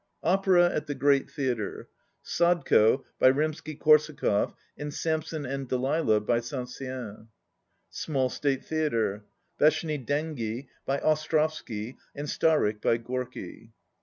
[0.23, 1.87] Opera at the Great Theatre.—
[2.25, 7.27] "Sadko" by Rim sky Korsakov and "Samson and Delilah" by Saint Saens.
[7.91, 9.25] S,mall State Theatre.—
[9.61, 13.73] "Besheny Dengi" by Os trovsky and "Starik" by Gorky.